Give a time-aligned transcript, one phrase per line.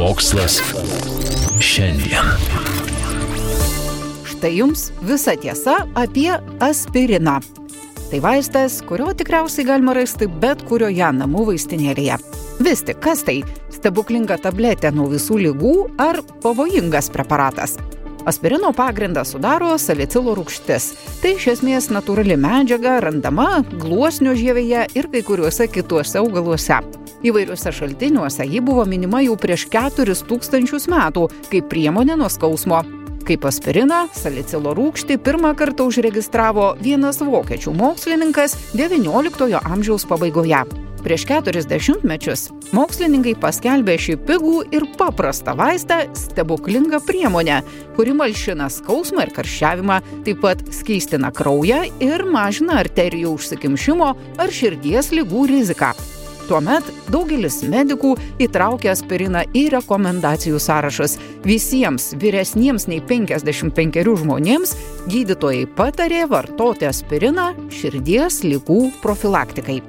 [0.00, 0.62] Mokslas
[1.60, 2.28] šiandien.
[4.24, 6.30] Štai jums visa tiesa apie
[6.64, 7.34] aspiriną.
[8.08, 12.16] Tai vaistas, kurio tikriausiai galima rasti bet kurioje namų vaistinėlėje.
[12.64, 13.42] Vis tik, kas tai?
[13.76, 17.76] Stebuklinga tabletė nuo visų lygų ar pavojingas preparatas?
[18.24, 20.90] Aspirino pagrindą sudaro salicilo rūgštis.
[21.22, 26.82] Tai iš esmės natūrali medžiaga randama gluosnio žievėje ir kai kuriuose kituose augaluose.
[27.24, 32.82] Įvairiuose šaltiniuose ji buvo minima jau prieš 4000 metų kaip priemonė nuo skausmo.
[33.24, 40.64] Kaip aspiriną, salicilo rūgštį pirmą kartą užregistravo vienas vokiečių mokslininkas XIX amžiaus pabaigoje.
[41.00, 47.62] Prieš keturis dešimtmečius mokslininkai paskelbė šį pigų ir paprastą vaistą stebuklingą priemonę,
[47.96, 55.08] kuri malšina skausmą ir karščiavimą, taip pat skystina kraują ir mažina arterijų užsikimšimo ar širdies
[55.16, 55.94] lygų riziką.
[56.50, 61.14] Tuomet daugelis medikų įtraukė aspiriną į rekomendacijų sąrašus.
[61.46, 64.74] Visiems vyresniems nei 55 žmonėms
[65.06, 69.80] gydytojai patarė vartoti aspiriną širdies lygų profilaktikai.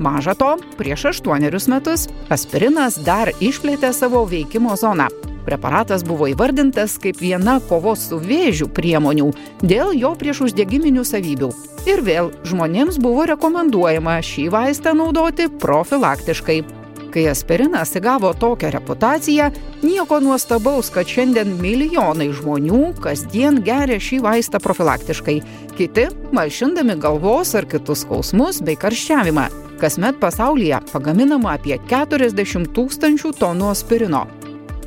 [0.00, 5.10] Maža to, prieš aštuonerius metus aspirinas dar išplėtė savo veikimo zoną.
[5.44, 9.28] Preparatas buvo įvardintas kaip viena kovos su vėžiu priemonių
[9.60, 11.52] dėl jo priešuždegiminių savybių.
[11.88, 16.60] Ir vėl žmonėms buvo rekomenduojama šį vaistą naudoti profilaktiškai.
[17.10, 19.48] Kai aspirinas įgavo tokią reputaciją,
[19.82, 25.40] nieko nuostabaus, kad šiandien milijonai žmonių kasdien geria šį vaistą profilaktiškai.
[25.76, 29.69] Kiti malšindami galvos ar kitus skausmus bei karščiavimą.
[29.80, 34.26] Kasmet pasaulyje pagaminama apie 40 tūkstančių tonų aspirino.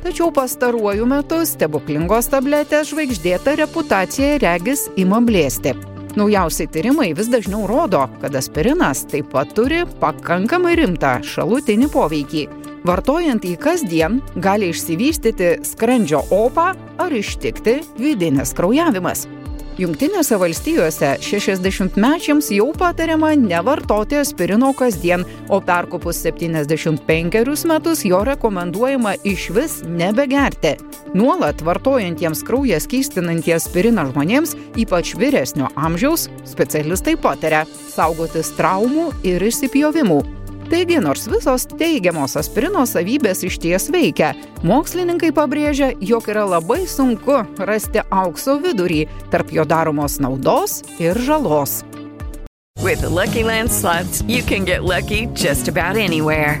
[0.04, 5.74] Tačiau pastaruoju metu stebuklingos tabletės žvaigždėta reputacija regis ima blėsti.
[6.14, 12.44] Naujausiai tyrimai vis dažniau rodo, kad aspirinas taip pat turi pakankamai rimtą šalutinį poveikį.
[12.86, 16.70] Vartojant jį kasdien gali išsivystyti skrandžio opą
[17.02, 19.26] ar ištikti vidinis kraujavimas.
[19.74, 29.48] Junktinėse valstijose 60-mečiams jau patariama nevartoti aspirino kasdien, o perkopus 75 metus jo rekomenduojama iš
[29.56, 30.76] vis nebegerti.
[31.18, 40.43] Nuolat vartojantiems kraują skystinantį aspiriną žmonėms, ypač vyresnio amžiaus, specialistai pataria saugotis traumų ir išsipjovimų.
[40.70, 44.32] Taigi, nors visos teigiamos aspirino savybės iš ties veikia,
[44.64, 49.04] mokslininkai pabrėžia, jog yra labai sunku rasti aukso vidurį
[49.34, 51.82] tarp jo daromos naudos ir žalos.
[52.82, 56.60] With the Lucky Land slots, you can get lucky just about anywhere.